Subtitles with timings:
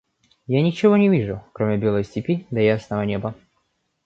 [0.47, 3.35] –Я ничего не вижу, кроме белой степи да ясного неба.